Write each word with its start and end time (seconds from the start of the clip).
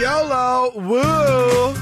YOLO! 0.00 0.72
Woo! 0.76 1.74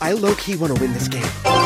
I 0.00 0.12
low 0.12 0.34
key 0.36 0.56
want 0.56 0.74
to 0.74 0.80
win 0.80 0.94
this 0.94 1.06
game. 1.06 1.57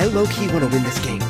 I 0.00 0.06
low 0.06 0.26
key 0.28 0.48
want 0.48 0.60
to 0.60 0.68
win 0.70 0.82
this 0.82 0.98
game. 1.04 1.20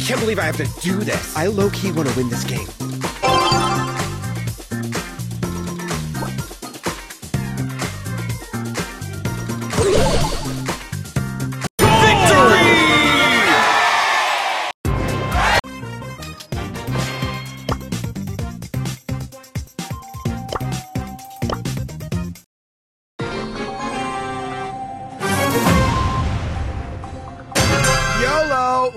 Can't 0.00 0.18
believe 0.18 0.40
I 0.40 0.46
have 0.46 0.56
to 0.56 0.66
do 0.80 0.96
this. 0.96 1.36
I 1.36 1.46
low 1.46 1.70
key 1.70 1.92
want 1.92 2.08
to 2.08 2.16
win 2.16 2.28
this 2.28 2.42
game. 2.42 2.87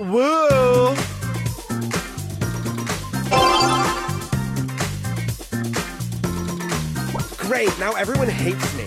Woo! 0.00 0.94
Great, 7.36 7.78
now 7.78 7.92
everyone 7.92 8.28
hates 8.28 8.76
me. 8.76 8.84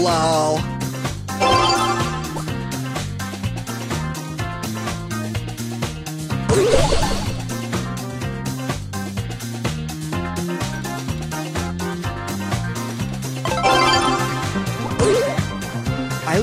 LOL. 0.00 0.60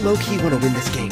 I 0.06 0.08
low 0.08 0.18
key 0.18 0.38
want 0.38 0.52
to 0.52 0.60
win 0.60 0.72
this 0.74 0.90
game. 0.90 1.10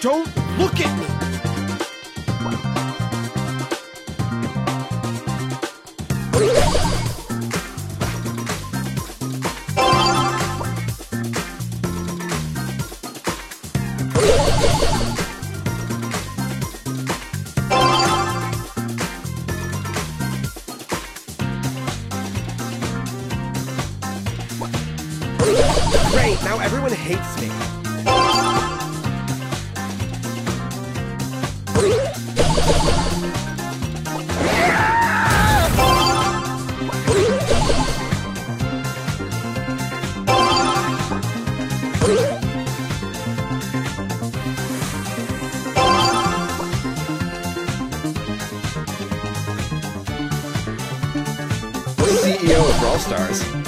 Don't 0.00 0.26
look 0.58 0.80
at 0.80 0.96
me! 1.00 1.21
Great, 26.12 26.42
now 26.44 26.58
everyone 26.58 26.92
hates 26.92 27.40
me. 27.40 27.48
CEO 52.22 52.68
of 52.68 52.80
Brawl 52.80 52.98
Stars. 52.98 53.61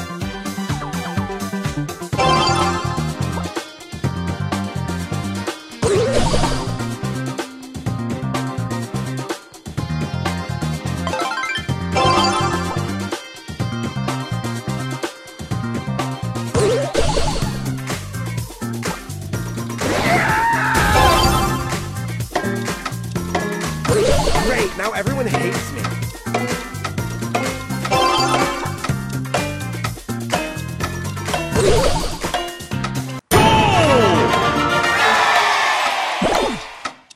Now 24.77 24.91
everyone 24.93 25.27
hates 25.27 25.73
me. 25.73 25.81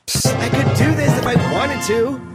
Psst, 0.07 0.35
I 0.37 0.49
could 0.49 0.77
do 0.77 0.95
this 0.95 1.17
if 1.17 1.25
I 1.27 1.35
wanted 1.53 1.81
to. 1.87 2.28